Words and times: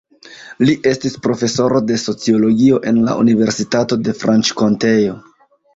Li 0.69 0.73
estis 0.91 1.17
profesoro 1.25 1.81
de 1.91 1.99
sociologio 2.05 2.81
en 2.93 3.01
la 3.11 3.17
Universitato 3.27 4.03
de 4.09 4.19
Franĉkonteo. 4.25 5.25